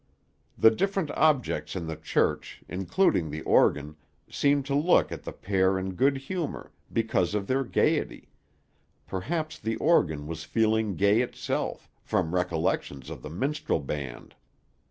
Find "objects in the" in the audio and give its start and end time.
1.11-1.95